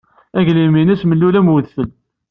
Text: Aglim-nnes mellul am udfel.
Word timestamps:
Aglim-nnes 0.37 1.01
mellul 1.05 1.35
am 1.39 1.47
udfel. 1.55 1.89